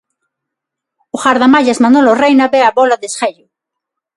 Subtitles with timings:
[1.15, 3.47] O gardamallas Manolo Reina ve a bola de esguello.